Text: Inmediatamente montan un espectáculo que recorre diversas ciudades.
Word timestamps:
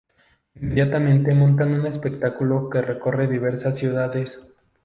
Inmediatamente 0.55 1.31
montan 1.35 1.75
un 1.79 1.85
espectáculo 1.85 2.71
que 2.71 2.81
recorre 2.81 3.27
diversas 3.27 3.77
ciudades. 3.77 4.51